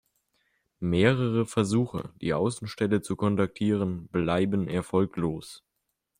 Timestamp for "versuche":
1.45-2.09